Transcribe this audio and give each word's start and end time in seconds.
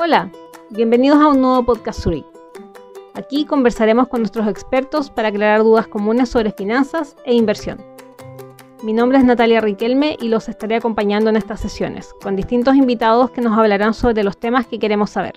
Hola, 0.00 0.30
bienvenidos 0.70 1.18
a 1.18 1.26
un 1.26 1.40
nuevo 1.40 1.64
podcast 1.64 2.00
Zurich. 2.00 2.24
Aquí 3.14 3.44
conversaremos 3.44 4.06
con 4.06 4.20
nuestros 4.20 4.46
expertos 4.46 5.10
para 5.10 5.26
aclarar 5.26 5.64
dudas 5.64 5.88
comunes 5.88 6.28
sobre 6.28 6.52
finanzas 6.52 7.16
e 7.24 7.34
inversión. 7.34 7.84
Mi 8.84 8.92
nombre 8.92 9.18
es 9.18 9.24
Natalia 9.24 9.60
Riquelme 9.60 10.16
y 10.20 10.28
los 10.28 10.48
estaré 10.48 10.76
acompañando 10.76 11.30
en 11.30 11.36
estas 11.36 11.58
sesiones, 11.58 12.14
con 12.22 12.36
distintos 12.36 12.76
invitados 12.76 13.32
que 13.32 13.40
nos 13.40 13.58
hablarán 13.58 13.92
sobre 13.92 14.22
los 14.22 14.38
temas 14.38 14.68
que 14.68 14.78
queremos 14.78 15.10
saber. 15.10 15.34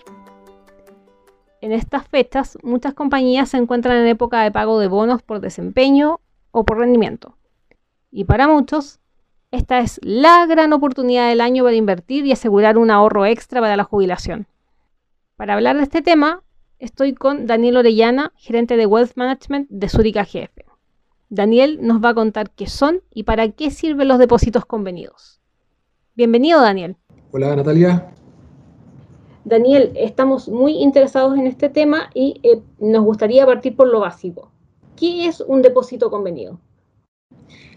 En 1.62 1.72
estas 1.72 2.08
fechas, 2.08 2.60
muchas 2.62 2.94
compañías 2.94 3.50
se 3.50 3.58
encuentran 3.58 3.98
en 3.98 4.10
época 4.10 4.44
de 4.44 4.52
pago 4.52 4.78
de 4.78 4.88
bonos 4.88 5.24
por 5.24 5.40
desempeño 5.40 6.20
o 6.52 6.66
por 6.66 6.78
rendimiento. 6.78 7.36
Y 8.12 8.26
para 8.26 8.48
muchos, 8.48 9.00
esta 9.50 9.80
es 9.80 10.00
la 10.04 10.46
gran 10.46 10.72
oportunidad 10.72 11.30
del 11.30 11.42
año 11.42 11.64
para 11.64 11.76
invertir 11.76 12.28
y 12.28 12.32
asegurar 12.32 12.78
un 12.78 12.92
ahorro 12.92 13.26
extra 13.26 13.60
para 13.60 13.76
la 13.76 13.84
jubilación. 13.84 14.46
Para 15.42 15.56
hablar 15.56 15.76
de 15.76 15.82
este 15.82 16.04
tema, 16.04 16.44
estoy 16.78 17.16
con 17.16 17.48
Daniel 17.48 17.78
Orellana, 17.78 18.32
gerente 18.36 18.78
de 18.78 18.86
Wealth 18.86 19.14
Management 19.16 19.72
de 19.72 19.90
Zurich 19.90 20.16
AGF. 20.18 20.52
Daniel 21.30 21.80
nos 21.82 22.00
va 22.00 22.10
a 22.10 22.14
contar 22.14 22.52
qué 22.52 22.68
son 22.68 23.02
y 23.12 23.24
para 23.24 23.50
qué 23.50 23.72
sirven 23.72 24.08
los 24.08 24.20
depósitos 24.20 24.66
convenidos. 24.66 25.42
Bienvenido, 26.14 26.62
Daniel. 26.62 26.96
Hola, 27.32 27.56
Natalia. 27.56 28.14
Daniel, 29.44 29.92
estamos 29.96 30.48
muy 30.48 30.74
interesados 30.74 31.36
en 31.36 31.48
este 31.48 31.70
tema 31.70 32.12
y 32.14 32.40
eh, 32.44 32.62
nos 32.80 33.04
gustaría 33.04 33.44
partir 33.44 33.76
por 33.76 33.88
lo 33.88 34.02
básico. 34.02 34.52
¿Qué 34.96 35.26
es 35.26 35.42
un 35.42 35.64
depósito 35.64 36.12
convenido? 36.12 36.60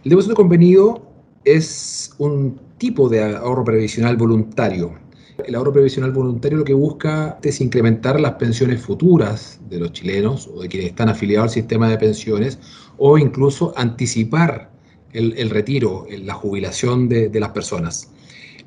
El 0.04 0.10
depósito 0.10 0.34
convenido 0.34 1.00
es 1.46 2.14
un 2.18 2.60
tipo 2.76 3.08
de 3.08 3.22
ahorro 3.22 3.64
previsional 3.64 4.18
voluntario. 4.18 5.02
El 5.46 5.54
ahorro 5.56 5.72
previsional 5.72 6.12
voluntario 6.12 6.58
lo 6.58 6.64
que 6.64 6.74
busca 6.74 7.38
es 7.42 7.60
incrementar 7.60 8.20
las 8.20 8.32
pensiones 8.32 8.80
futuras 8.80 9.60
de 9.68 9.78
los 9.78 9.92
chilenos 9.92 10.48
o 10.48 10.62
de 10.62 10.68
quienes 10.68 10.90
están 10.90 11.08
afiliados 11.08 11.50
al 11.50 11.54
sistema 11.54 11.88
de 11.88 11.98
pensiones 11.98 12.58
o 12.96 13.18
incluso 13.18 13.74
anticipar 13.76 14.70
el, 15.12 15.50
retiro, 15.50 16.06
la 16.10 16.34
jubilación 16.34 17.08
de, 17.08 17.30
las 17.38 17.50
personas. 17.50 18.10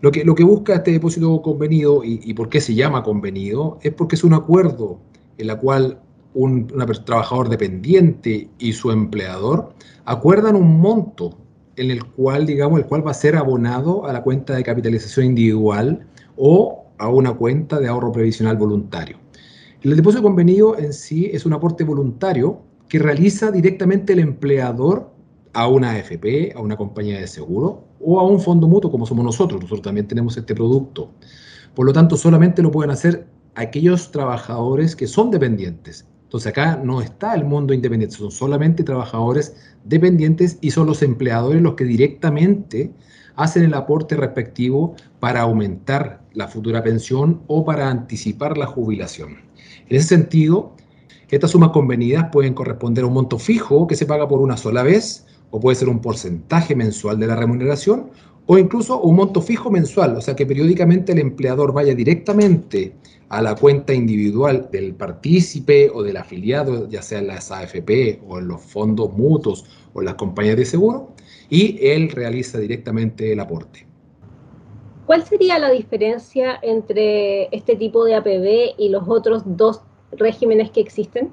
Lo 0.01 0.11
que, 0.11 0.23
lo 0.23 0.35
que 0.35 0.43
busca 0.43 0.75
este 0.75 0.91
depósito 0.91 1.41
convenido 1.41 2.03
y, 2.03 2.33
por 2.33 2.49
qué 2.49 2.61
se 2.61 2.73
llama 2.73 3.03
convenido 3.03 3.79
es 3.81 3.93
porque 3.93 4.15
es 4.15 4.23
un 4.23 4.33
acuerdo 4.33 4.99
en 5.37 5.47
la 5.47 5.57
cual 5.57 5.99
un 6.33 6.67
trabajador 7.05 7.49
dependiente 7.49 8.49
y 8.59 8.73
su 8.73 8.91
empleador 8.91 9.73
acuerdan 10.05 10.55
un 10.55 10.79
monto 10.79 11.37
en 11.75 11.91
el 11.91 12.05
cual, 12.05 12.45
digamos, 12.45 12.79
el 12.79 12.85
cual 12.85 13.05
va 13.05 13.11
a 13.11 13.15
ser 13.15 13.35
abonado 13.35 14.05
a 14.05 14.13
la 14.13 14.23
cuenta 14.23 14.55
de 14.55 14.63
capitalización 14.63 15.25
individual 15.25 16.07
o 16.37 16.85
a 16.97 17.09
una 17.09 17.33
cuenta 17.33 17.79
de 17.79 17.87
ahorro 17.87 18.11
previsional 18.11 18.57
voluntario. 18.57 19.17
El 19.81 19.95
depósito 19.95 20.23
convenido 20.23 20.77
en 20.77 20.93
sí 20.93 21.29
es 21.31 21.45
un 21.45 21.53
aporte 21.53 21.83
voluntario 21.83 22.61
que 22.87 22.99
realiza 22.99 23.51
directamente 23.51 24.13
el 24.13 24.19
empleador 24.19 25.11
a 25.53 25.67
una 25.67 25.91
AFP, 25.91 26.53
a 26.55 26.61
una 26.61 26.77
compañía 26.77 27.19
de 27.19 27.27
seguro 27.27 27.83
o 27.99 28.19
a 28.19 28.23
un 28.23 28.39
fondo 28.39 28.67
mutuo 28.67 28.89
como 28.91 29.05
somos 29.05 29.25
nosotros. 29.25 29.61
Nosotros 29.61 29.81
también 29.83 30.07
tenemos 30.07 30.37
este 30.37 30.55
producto. 30.55 31.11
Por 31.75 31.85
lo 31.85 31.93
tanto, 31.93 32.15
solamente 32.15 32.61
lo 32.61 32.71
pueden 32.71 32.91
hacer 32.91 33.27
aquellos 33.55 34.11
trabajadores 34.11 34.95
que 34.95 35.07
son 35.07 35.31
dependientes 35.31 36.05
entonces 36.27 36.47
acá 36.47 36.75
no 36.83 37.01
está 37.01 37.35
el 37.35 37.45
mundo 37.45 37.73
independiente, 37.73 38.17
son 38.17 38.31
solamente 38.31 38.83
trabajadores 38.83 39.55
dependientes 39.85 40.57
y 40.59 40.71
son 40.71 40.87
los 40.87 41.01
empleadores 41.01 41.61
los 41.61 41.75
que 41.75 41.85
directamente 41.85 42.91
hacen 43.37 43.63
el 43.63 43.73
aporte 43.73 44.15
respectivo 44.15 44.95
para 45.19 45.41
aumentar 45.41 46.21
la 46.33 46.47
futura 46.47 46.83
pensión 46.83 47.41
o 47.47 47.63
para 47.63 47.89
anticipar 47.89 48.57
la 48.57 48.65
jubilación. 48.65 49.37
En 49.87 49.97
ese 49.97 50.09
sentido, 50.09 50.73
estas 51.29 51.51
sumas 51.51 51.69
convenidas 51.69 52.27
pueden 52.31 52.53
corresponder 52.53 53.03
a 53.03 53.07
un 53.07 53.13
monto 53.13 53.39
fijo 53.39 53.87
que 53.87 53.95
se 53.95 54.05
paga 54.05 54.27
por 54.27 54.41
una 54.41 54.57
sola 54.57 54.83
vez 54.83 55.25
o 55.51 55.59
puede 55.59 55.75
ser 55.75 55.87
un 55.87 55.99
porcentaje 55.99 56.75
mensual 56.75 57.19
de 57.19 57.27
la 57.27 57.35
remuneración 57.35 58.09
o 58.47 58.57
incluso 58.57 58.99
un 59.01 59.17
monto 59.17 59.41
fijo 59.41 59.69
mensual, 59.69 60.15
o 60.15 60.21
sea 60.21 60.35
que 60.35 60.45
periódicamente 60.45 61.11
el 61.11 61.19
empleador 61.19 61.73
vaya 61.73 61.93
directamente 61.93 62.93
a 63.29 63.41
la 63.41 63.55
cuenta 63.55 63.93
individual 63.93 64.69
del 64.71 64.95
partícipe 64.95 65.91
o 65.93 66.01
del 66.01 66.15
afiliado, 66.15 66.87
ya 66.89 67.01
sea 67.01 67.19
en 67.19 67.27
las 67.27 67.51
AFP 67.51 68.21
o 68.25 68.39
en 68.39 68.47
los 68.47 68.61
fondos 68.61 69.11
mutuos 69.11 69.65
o 69.93 69.99
en 69.99 70.05
las 70.05 70.15
compañías 70.15 70.55
de 70.55 70.65
seguro, 70.65 71.09
y 71.49 71.77
él 71.85 72.09
realiza 72.09 72.57
directamente 72.57 73.33
el 73.33 73.41
aporte. 73.41 73.85
¿Cuál 75.05 75.25
sería 75.25 75.59
la 75.59 75.69
diferencia 75.69 76.57
entre 76.61 77.53
este 77.55 77.75
tipo 77.75 78.05
de 78.05 78.15
APB 78.15 78.75
y 78.77 78.89
los 78.89 79.03
otros 79.07 79.43
dos 79.45 79.81
regímenes 80.11 80.71
que 80.71 80.79
existen? 80.79 81.31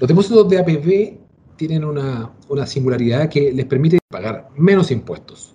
Los 0.00 0.08
depósitos 0.08 0.48
de 0.48 0.58
APB 0.58 1.25
tienen 1.56 1.84
una, 1.84 2.32
singularidad 2.66 3.28
que 3.28 3.52
les 3.52 3.66
permite 3.66 3.98
pagar 4.08 4.48
menos 4.56 4.90
impuestos. 4.90 5.54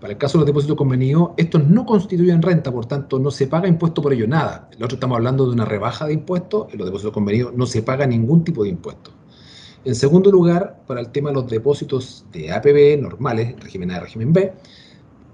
Para 0.00 0.12
el 0.12 0.18
caso 0.18 0.38
de 0.38 0.42
los 0.42 0.46
depósitos 0.46 0.76
convenidos, 0.76 1.30
estos 1.36 1.66
no 1.66 1.84
constituyen 1.84 2.40
renta, 2.40 2.70
por 2.70 2.86
tanto, 2.86 3.18
no 3.18 3.30
se 3.30 3.48
paga 3.48 3.66
impuesto 3.66 4.00
por 4.00 4.12
ello 4.12 4.28
nada. 4.28 4.68
El 4.76 4.84
otro 4.84 4.94
estamos 4.94 5.16
hablando 5.16 5.46
de 5.46 5.52
una 5.52 5.64
rebaja 5.64 6.06
de 6.06 6.12
impuestos, 6.12 6.72
en 6.72 6.78
los 6.78 6.86
depósitos 6.86 7.12
convenidos 7.12 7.54
no 7.54 7.66
se 7.66 7.82
paga 7.82 8.06
ningún 8.06 8.44
tipo 8.44 8.62
de 8.62 8.68
impuesto. 8.68 9.10
En 9.84 9.94
segundo 9.94 10.30
lugar, 10.30 10.82
para 10.86 11.00
el 11.00 11.10
tema 11.10 11.30
de 11.30 11.36
los 11.36 11.48
depósitos 11.48 12.24
de 12.32 12.52
APB 12.52 13.00
normales, 13.00 13.58
régimen 13.60 13.90
A 13.90 13.96
y 13.96 14.00
régimen 14.00 14.32
B, 14.32 14.52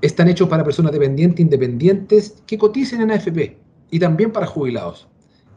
están 0.01 0.29
hechos 0.29 0.49
para 0.49 0.65
personas 0.65 0.93
dependientes, 0.93 1.41
independientes 1.41 2.43
que 2.47 2.57
coticen 2.57 3.03
en 3.03 3.11
AFP 3.11 3.59
y 3.91 3.99
también 3.99 4.33
para 4.33 4.47
jubilados. 4.47 5.09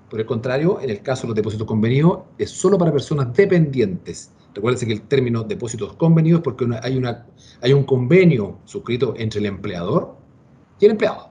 Por 0.10 0.22
el 0.22 0.26
contrario, 0.26 0.80
en 0.82 0.90
el 0.90 1.02
caso 1.02 1.24
de 1.24 1.28
los 1.30 1.36
depósitos 1.36 1.68
convenidos, 1.68 2.20
es 2.38 2.50
solo 2.50 2.78
para 2.78 2.92
personas 2.92 3.34
dependientes 3.34 4.32
Recuérdense 4.58 4.88
que 4.88 4.94
el 4.94 5.02
término 5.04 5.44
depósitos 5.44 5.94
convenidos 5.94 6.42
porque 6.42 6.68
hay, 6.82 6.98
una, 6.98 7.28
hay 7.62 7.74
un 7.74 7.84
convenio 7.84 8.58
suscrito 8.66 9.14
entre 9.16 9.40
el 9.40 9.46
empleador 9.46 10.16
y 10.80 10.86
el 10.86 10.92
empleado. 10.92 11.30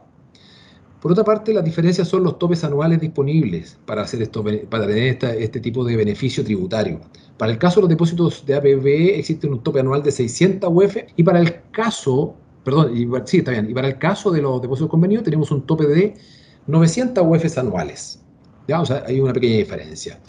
Por 1.01 1.11
otra 1.11 1.25
parte, 1.25 1.53
las 1.53 1.65
diferencias 1.65 2.07
son 2.07 2.23
los 2.23 2.39
topes 2.39 2.63
anuales 2.63 3.01
disponibles 3.01 3.81
para, 3.85 4.03
hacer 4.03 4.23
esto, 4.23 4.45
para 4.71 4.87
tener 4.87 5.19
este 5.41 5.59
tipo 5.59 5.85
de 5.85 5.97
beneficio 5.97 6.45
tributario. 6.45 7.01
Para 7.37 7.51
el 7.51 7.59
caso 7.59 7.81
de 7.81 7.83
los 7.83 7.91
depósitos 7.91 8.47
de 8.47 8.55
APB 8.55 9.19
existe 9.19 9.49
un 9.49 9.61
tope 9.61 9.81
anual 9.81 10.05
de 10.05 10.13
600 10.13 10.71
UF 10.73 10.97
y 11.17 11.25
para 11.25 11.41
el 11.41 11.63
caso, 11.73 12.37
perdón, 12.63 12.93
sí, 13.25 13.39
está 13.39 13.51
bien, 13.51 13.69
y 13.69 13.75
para 13.75 13.89
el 13.89 13.99
caso 13.99 14.31
de 14.31 14.41
los 14.41 14.63
depósitos 14.63 14.89
convenidos 14.89 15.25
tenemos 15.25 15.51
un 15.51 15.67
tope 15.67 15.89
de 15.89 16.15
900 16.69 17.25
UF 17.27 17.59
anuales. 17.59 18.23
¿Ya? 18.69 18.81
O 18.81 18.87
sea, 18.87 19.03
hay 19.05 19.19
una 19.19 19.33
pequeña 19.33 19.57
diferencia. 19.57 20.21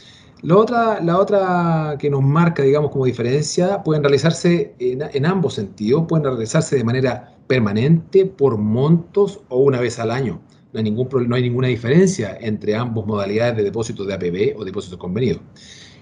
La 0.43 0.55
otra, 0.55 1.01
la 1.01 1.17
otra 1.17 1.95
que 1.97 2.09
nos 2.09 2.21
marca, 2.21 2.61
digamos, 2.61 2.91
como 2.91 3.05
diferencia, 3.05 3.81
pueden 3.83 4.03
realizarse 4.03 4.75
en, 4.77 5.25
ambos 5.25 5.55
sentidos, 5.55 6.05
pueden 6.07 6.25
realizarse 6.25 6.75
de 6.75 6.83
manera 6.83 7.35
permanente, 7.47 8.25
por 8.25 8.57
montos 8.57 9.39
o 9.49 9.59
una 9.59 9.79
vez 9.79 9.97
al 9.99 10.11
año. 10.11 10.39
No 10.73 10.77
hay, 10.77 10.83
ningún, 10.83 11.09
no 11.27 11.35
hay 11.35 11.41
ninguna 11.41 11.69
diferencia 11.69 12.37
entre 12.39 12.75
ambas 12.75 13.05
modalidades 13.07 13.57
de 13.57 13.63
depósito 13.63 14.05
de 14.05 14.13
APB 14.13 14.59
o 14.59 14.63
depósito 14.63 14.99
convenido. 14.99 15.39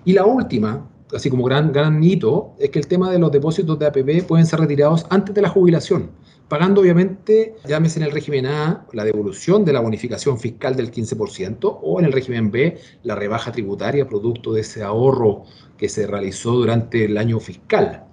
Y 0.03 0.13
la 0.13 0.25
última, 0.25 0.85
así 1.14 1.30
como 1.30 1.44
gran, 1.44 1.72
gran 1.72 2.04
hito, 2.04 2.54
es 2.60 2.70
que 2.70 2.80
el 2.80 2.88
tema 2.88 3.12
de 3.12 3.20
los 3.20 3.32
depósitos 3.32 3.78
de 3.80 3.88
APB 3.88 4.26
pueden 4.28 4.46
ser 4.46 4.60
retirados 4.60 5.06
antes 5.10 5.36
de 5.36 5.42
la 5.42 5.50
jubilación 5.50 6.12
pagando 6.48 6.82
obviamente, 6.82 7.56
llámese 7.68 8.00
en 8.00 8.06
el 8.06 8.12
régimen 8.12 8.46
A, 8.46 8.86
la 8.94 9.04
devolución 9.04 9.66
de 9.66 9.74
la 9.74 9.80
bonificación 9.80 10.40
fiscal 10.40 10.76
del 10.76 10.92
15%, 10.92 11.80
o 11.82 12.00
en 12.00 12.06
el 12.06 12.14
régimen 12.14 12.52
B, 12.52 12.78
la 13.04 13.16
rebaja 13.16 13.52
tributaria 13.52 14.08
producto 14.08 14.54
de 14.54 14.62
ese 14.62 14.84
ahorro 14.84 15.44
que 15.78 15.90
se 15.90 16.06
realizó 16.08 16.52
durante 16.52 17.06
el 17.06 17.18
año 17.18 17.40
fiscal. 17.40 18.06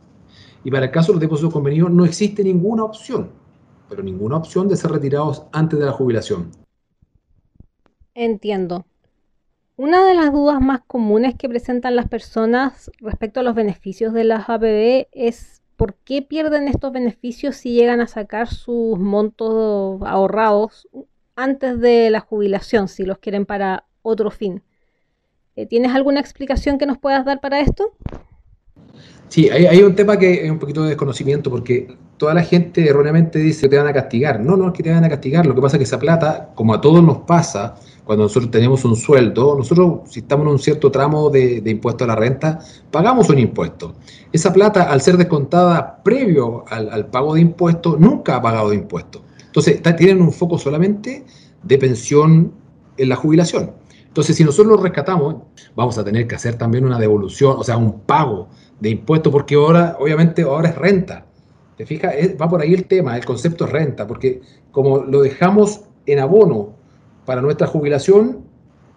Y 0.65 0.71
para 0.71 0.87
el 0.87 0.93
caso 0.93 1.09
de 1.09 1.15
los 1.15 1.21
depósitos 1.21 1.53
convenidos 1.53 1.91
no 1.91 2.05
existe 2.05 2.43
ninguna 2.43 2.85
opción, 2.85 3.31
pero 3.89 4.03
ninguna 4.03 4.37
opción 4.37 4.69
de 4.69 4.77
ser 4.77 4.93
retirados 4.93 5.45
antes 5.53 5.79
de 5.79 5.87
la 5.87 5.93
jubilación. 5.93 6.51
Entiendo. 8.15 8.87
Una 9.83 10.07
de 10.07 10.15
las 10.15 10.33
dudas 10.33 10.61
más 10.61 10.83
comunes 10.87 11.35
que 11.35 11.49
presentan 11.49 11.97
las 11.97 12.07
personas 12.07 12.89
respecto 13.01 13.41
a 13.41 13.43
los 13.43 13.57
beneficios 13.57 14.15
de 14.15 14.23
las 14.23 14.49
APB 14.49 15.09
es 15.11 15.61
¿por 15.77 15.97
qué 16.05 16.23
pierden 16.23 16.69
estos 16.69 16.93
beneficios 16.93 17.57
si 17.57 17.73
llegan 17.73 18.01
a 18.01 18.07
sacar 18.07 18.47
sus 18.47 18.97
montos 18.97 20.01
ahorrados 20.07 20.89
antes 21.35 21.81
de 21.81 22.11
la 22.11 22.21
jubilación, 22.21 22.87
si 22.87 23.03
los 23.03 23.19
quieren 23.19 23.45
para 23.45 23.83
otro 24.03 24.31
fin? 24.31 24.63
Eh, 25.57 25.67
¿Tienes 25.67 25.93
alguna 25.97 26.21
explicación 26.21 26.79
que 26.79 26.87
nos 26.87 26.99
puedas 26.99 27.25
dar 27.25 27.41
para 27.41 27.59
esto? 27.59 27.93
Sí, 29.27 29.51
hay, 29.51 29.83
un 29.83 29.97
tema 29.97 30.17
que 30.17 30.45
es 30.45 30.51
un 30.53 30.61
poquito 30.61 30.85
de 30.85 30.91
desconocimiento 30.91 31.51
porque 31.51 31.89
toda 32.19 32.35
la 32.35 32.45
gente 32.45 32.89
erróneamente 32.89 33.41
dice 33.41 33.63
que 33.63 33.71
te 33.71 33.79
van 33.79 33.89
a 33.89 33.93
castigar. 33.93 34.39
No, 34.39 34.57
no 34.57 34.69
es 34.69 34.75
que 34.75 34.85
te 34.85 34.93
van 34.93 35.03
a 35.03 35.09
castigar. 35.09 35.45
Lo 35.45 35.57
que 35.57 35.61
pasa 35.61 35.75
es 35.75 35.79
que 35.79 35.85
esa 35.85 35.99
plata, 35.99 36.53
como 36.55 36.73
a 36.73 36.81
todos 36.81 37.03
nos 37.03 37.19
pasa, 37.23 37.75
cuando 38.05 38.25
nosotros 38.25 38.51
tenemos 38.51 38.85
un 38.85 38.97
sueldo, 38.97 39.55
nosotros 39.57 40.01
si 40.11 40.21
estamos 40.21 40.47
en 40.47 40.53
un 40.53 40.59
cierto 40.59 40.91
tramo 40.91 41.31
de, 41.31 41.63
impuesto 41.65 42.05
a 42.05 42.09
la 42.09 42.17
renta, 42.17 42.59
pagamos 42.91 43.29
un 43.31 43.39
impuesto. 43.39 43.95
Esa 44.33 44.53
plata, 44.53 44.91
al 44.91 45.01
ser 45.01 45.17
descontada 45.17 46.03
previo 46.03 46.65
al, 46.69 47.07
pago 47.07 47.35
de 47.35 47.41
impuestos, 47.41 48.01
nunca 48.01 48.37
ha 48.37 48.43
pagado 48.43 48.71
de 48.71 48.77
impuestos. 48.77 49.23
Entonces, 49.47 49.81
tienen 49.97 50.21
un 50.21 50.33
foco 50.33 50.59
solamente 50.59 51.25
de 51.63 51.79
pensión 51.79 52.53
en 52.97 53.09
la 53.09 53.17
jubilación. 53.17 53.73
Entonces, 54.09 54.37
si 54.37 54.45
nosotros 54.45 54.77
lo 54.77 54.83
rescatamos, 54.83 55.37
vamos 55.77 55.97
a 55.97 56.05
tener 56.05 56.27
que 56.27 56.35
hacer 56.35 56.57
también 56.57 56.85
una 56.85 56.99
devolución, 56.99 57.57
o 57.59 57.65
sea, 57.65 57.77
un 57.77 58.01
pago 58.01 58.49
de 58.81 58.91
impuestos, 58.91 59.33
porque 59.33 59.55
ahora, 59.55 59.97
obviamente, 60.01 60.43
ahora 60.43 60.71
es 60.71 60.77
renta. 60.77 61.25
¿Te 61.77 61.87
fijas? 61.87 62.15
va 62.41 62.49
por 62.49 62.61
ahí 62.61 62.75
el 62.75 62.85
tema, 62.85 63.17
el 63.17 63.25
concepto 63.25 63.65
es 63.65 63.71
renta, 63.71 64.07
porque 64.07 64.43
como 64.71 64.99
lo 64.99 65.23
dejamos 65.23 65.83
en 66.05 66.19
abono 66.19 66.82
para 67.25 67.41
nuestra 67.41 67.67
jubilación, 67.67 68.45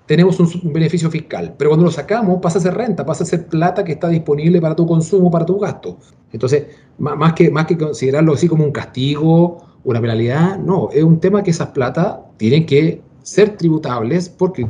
tenemos 0.06 0.40
un, 0.40 0.74
beneficio 0.74 1.10
fiscal. 1.10 1.56
Pero 1.58 1.72
cuando 1.72 1.86
lo 1.86 1.92
sacamos, 1.92 2.40
pasa 2.42 2.60
a 2.60 2.62
ser 2.62 2.76
renta, 2.76 3.06
pasa 3.06 3.24
a 3.24 3.28
ser 3.28 3.48
plata 3.48 3.84
que 3.84 3.94
está 3.94 4.08
disponible 4.10 4.62
para 4.62 4.76
tu 4.76 4.86
consumo, 4.86 5.32
para 5.32 5.46
tu 5.46 5.60
gasto. 5.60 5.98
Entonces, 6.32 6.66
más 6.98 7.34
que, 7.34 7.50
más 7.50 7.66
que 7.66 7.78
considerarlo 7.78 8.34
así 8.34 8.48
como 8.48 8.64
un 8.64 8.72
castigo, 8.72 9.66
una 9.84 10.02
penalidad, 10.02 10.58
no, 10.58 10.90
es 10.92 11.04
un 11.04 11.20
tema 11.20 11.44
que 11.44 11.52
esas 11.52 11.70
plata 11.70 12.24
tienen 12.38 12.66
que 12.66 13.02
ser 13.24 13.58
tributables 13.58 14.30
porque 14.30 14.66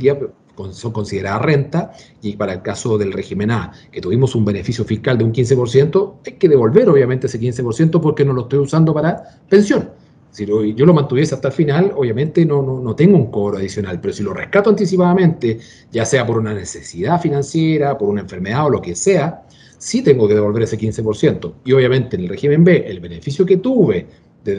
son 0.70 0.92
consideradas 0.92 1.42
renta 1.42 1.92
y 2.22 2.36
para 2.36 2.54
el 2.54 2.62
caso 2.62 2.96
del 2.96 3.12
régimen 3.12 3.50
A, 3.50 3.72
que 3.90 4.00
tuvimos 4.00 4.34
un 4.34 4.44
beneficio 4.44 4.84
fiscal 4.84 5.18
de 5.18 5.24
un 5.24 5.32
15%, 5.32 6.14
hay 6.26 6.32
que 6.34 6.48
devolver 6.48 6.88
obviamente 6.88 7.26
ese 7.26 7.38
15% 7.38 8.00
porque 8.00 8.24
no 8.24 8.32
lo 8.32 8.42
estoy 8.42 8.60
usando 8.60 8.94
para 8.94 9.40
pensión. 9.48 9.90
Si 10.36 10.44
yo 10.44 10.84
lo 10.84 10.92
mantuviese 10.92 11.34
hasta 11.34 11.48
el 11.48 11.54
final, 11.54 11.92
obviamente 11.96 12.44
no, 12.44 12.60
no, 12.60 12.78
no, 12.78 12.94
tengo 12.94 13.16
un 13.16 13.30
cobro 13.30 13.56
adicional, 13.56 13.98
pero 14.02 14.12
si 14.12 14.22
lo 14.22 14.34
rescato 14.34 14.68
anticipadamente, 14.68 15.60
ya 15.90 16.04
sea 16.04 16.26
por 16.26 16.36
una 16.36 16.52
necesidad 16.52 17.18
financiera, 17.18 17.96
por 17.96 18.10
una 18.10 18.20
enfermedad 18.20 18.66
o 18.66 18.68
lo 18.68 18.82
que 18.82 18.94
sea, 18.94 19.46
sí 19.78 20.02
tengo 20.02 20.28
que 20.28 20.34
devolver 20.34 20.64
ese 20.64 20.76
15%. 20.78 21.54
Y 21.64 21.72
obviamente 21.72 22.16
en 22.16 22.24
el 22.24 22.28
régimen 22.28 22.64
B, 22.64 22.84
el 22.86 23.00
beneficio 23.00 23.46
que 23.46 23.56
tuve 23.56 24.08
de 24.44 24.56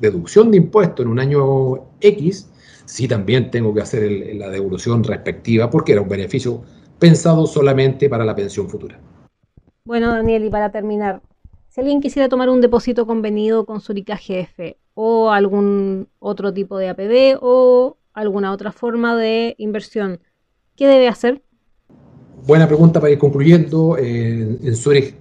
deducción 0.00 0.50
de 0.50 0.56
impuestos 0.56 1.06
en 1.06 1.12
un 1.12 1.20
año 1.20 1.86
X, 2.00 2.50
sí 2.84 3.06
también 3.06 3.52
tengo 3.52 3.72
que 3.72 3.80
hacer 3.80 4.34
la 4.34 4.48
devolución 4.48 5.04
respectiva 5.04 5.70
porque 5.70 5.92
era 5.92 6.00
un 6.00 6.08
beneficio 6.08 6.64
pensado 6.98 7.46
solamente 7.46 8.08
para 8.08 8.24
la 8.24 8.34
pensión 8.34 8.68
futura. 8.68 8.98
Bueno, 9.84 10.10
Daniel, 10.10 10.46
y 10.46 10.50
para 10.50 10.72
terminar, 10.72 11.22
si 11.68 11.80
alguien 11.80 12.00
quisiera 12.00 12.28
tomar 12.28 12.50
un 12.50 12.60
depósito 12.60 13.06
convenido 13.06 13.64
con 13.66 13.80
Zurich 13.80 14.10
GF 14.10 14.81
o 14.94 15.30
algún 15.30 16.08
otro 16.18 16.52
tipo 16.52 16.78
de 16.78 16.88
APB 16.88 17.38
o 17.40 17.96
alguna 18.12 18.52
otra 18.52 18.72
forma 18.72 19.16
de 19.16 19.54
inversión, 19.58 20.20
¿qué 20.76 20.86
debe 20.86 21.08
hacer? 21.08 21.42
Buena 22.46 22.66
pregunta 22.66 23.00
para 23.00 23.12
ir 23.12 23.18
concluyendo. 23.18 23.96
en, 23.96 24.58
en 24.62 24.76
Zurich 24.76 25.14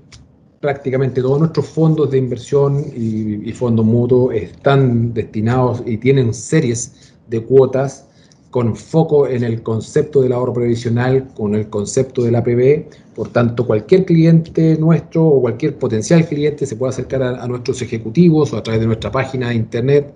prácticamente 0.59 1.21
todos 1.21 1.39
nuestros 1.39 1.67
fondos 1.67 2.11
de 2.11 2.19
inversión 2.19 2.85
y, 2.95 3.49
y 3.49 3.51
fondos 3.51 3.85
mutuos 3.85 4.33
están 4.35 5.13
destinados 5.13 5.81
y 5.85 5.97
tienen 5.97 6.33
series 6.33 7.13
de 7.27 7.43
cuotas 7.43 8.07
con 8.51 8.75
foco 8.75 9.27
en 9.27 9.43
el 9.43 9.63
concepto 9.63 10.21
del 10.21 10.33
ahorro 10.33 10.53
previsional, 10.53 11.29
con 11.33 11.55
el 11.55 11.69
concepto 11.69 12.21
del 12.23 12.35
APB. 12.35 12.85
Por 13.15 13.27
tanto, 13.29 13.67
cualquier 13.67 14.05
cliente 14.05 14.77
nuestro 14.77 15.25
o 15.25 15.41
cualquier 15.41 15.77
potencial 15.77 16.25
cliente 16.25 16.65
se 16.65 16.77
puede 16.77 16.91
acercar 16.91 17.21
a, 17.21 17.45
nuestros 17.47 17.81
ejecutivos 17.81 18.53
o 18.53 18.57
a 18.57 18.63
través 18.63 18.79
de 18.79 18.87
nuestra 18.87 19.11
página 19.11 19.49
de 19.49 19.55
internet 19.55 20.15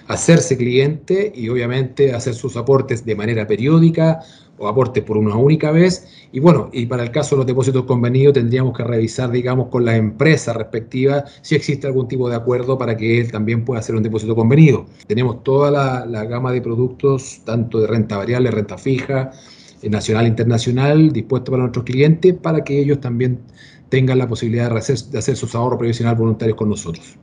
hacerse 0.08 0.56
cliente 0.58 1.32
y 1.34 1.48
obviamente 1.48 2.12
hacer 2.12 2.34
sus 2.34 2.56
aportes 2.56 3.06
de 3.06 3.14
manera 3.14 3.46
periódica 3.46 4.20
o 4.58 4.68
aportes 4.68 5.02
por 5.04 5.16
una 5.16 5.36
única 5.36 5.70
vez. 5.70 6.06
Y 6.32 6.40
bueno, 6.40 6.68
y 6.72 6.86
para 6.86 7.02
el 7.02 7.10
caso 7.10 7.34
de 7.34 7.38
los 7.38 7.46
depósitos 7.46 7.84
convenidos 7.84 8.34
tendríamos 8.34 8.76
que 8.76 8.84
revisar, 8.84 9.30
digamos, 9.30 9.68
con 9.68 9.84
la 9.84 9.96
empresa 9.96 10.52
respectiva 10.52 11.24
si 11.40 11.54
existe 11.54 11.86
algún 11.86 12.08
tipo 12.08 12.28
de 12.28 12.36
acuerdo 12.36 12.76
para 12.76 12.96
que 12.96 13.20
él 13.20 13.32
también 13.32 13.64
pueda 13.64 13.80
hacer 13.80 13.94
un 13.94 14.02
depósito 14.02 14.34
convenido. 14.34 14.86
Tenemos 15.06 15.42
toda 15.42 15.70
la, 15.70 16.24
gama 16.24 16.52
de 16.52 16.60
productos, 16.60 17.40
tanto 17.44 17.80
de 17.80 17.86
renta 17.86 18.18
variable, 18.18 18.50
renta 18.50 18.76
fija, 18.76 18.97
eh, 19.08 19.90
nacional 19.90 20.24
e 20.24 20.28
internacional, 20.28 21.12
dispuesto 21.12 21.52
para 21.52 21.62
nuestros 21.64 21.84
clientes, 21.84 22.34
para 22.34 22.64
que 22.64 22.78
ellos 22.78 23.00
también 23.00 23.40
tengan 23.88 24.18
la 24.18 24.28
posibilidad 24.28 24.70
de 24.70 24.78
hacer, 24.78 24.98
de 24.98 25.18
hacer 25.18 25.36
sus 25.36 25.54
ahorros 25.54 25.78
previsionales 25.78 26.18
voluntarios 26.18 26.56
con 26.56 26.68
nosotros. 26.68 27.16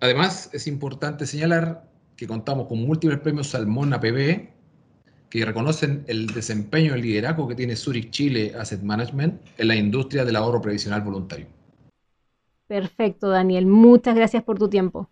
Además, 0.00 0.50
es 0.52 0.66
importante 0.66 1.26
señalar 1.26 1.88
que 2.16 2.26
contamos 2.26 2.66
con 2.66 2.78
múltiples 2.78 3.20
premios 3.20 3.48
Salmón 3.48 3.92
APB 3.92 4.48
que 5.32 5.46
reconocen 5.46 6.04
el 6.08 6.26
desempeño 6.26 6.90
y 6.90 6.98
el 6.98 7.02
liderazgo 7.02 7.48
que 7.48 7.54
tiene 7.54 7.74
Zurich 7.74 8.10
Chile 8.10 8.52
Asset 8.58 8.82
Management 8.82 9.40
en 9.56 9.68
la 9.68 9.76
industria 9.76 10.26
del 10.26 10.36
ahorro 10.36 10.60
previsional 10.60 11.00
voluntario. 11.00 11.46
Perfecto, 12.66 13.30
Daniel. 13.30 13.64
Muchas 13.66 14.14
gracias 14.14 14.42
por 14.42 14.58
tu 14.58 14.68
tiempo. 14.68 15.08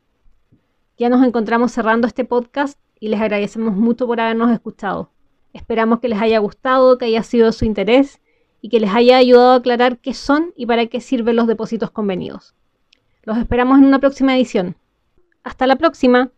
Ya 0.98 1.08
nos 1.08 1.26
encontramos 1.26 1.72
cerrando 1.72 2.06
este 2.06 2.26
podcast 2.26 2.78
y 2.98 3.08
les 3.08 3.18
agradecemos 3.18 3.74
mucho 3.74 4.06
por 4.06 4.20
habernos 4.20 4.50
escuchado. 4.50 5.10
Esperamos 5.52 6.00
que 6.00 6.08
les 6.08 6.20
haya 6.20 6.38
gustado, 6.38 6.98
que 6.98 7.06
haya 7.06 7.22
sido 7.22 7.46
de 7.46 7.52
su 7.52 7.64
interés 7.64 8.20
y 8.60 8.68
que 8.68 8.80
les 8.80 8.94
haya 8.94 9.16
ayudado 9.16 9.52
a 9.52 9.56
aclarar 9.56 9.98
qué 9.98 10.14
son 10.14 10.52
y 10.56 10.66
para 10.66 10.86
qué 10.86 11.00
sirven 11.00 11.36
los 11.36 11.46
depósitos 11.46 11.90
convenidos. 11.90 12.54
Los 13.22 13.38
esperamos 13.38 13.78
en 13.78 13.84
una 13.84 13.98
próxima 13.98 14.36
edición. 14.36 14.76
Hasta 15.42 15.66
la 15.66 15.76
próxima. 15.76 16.30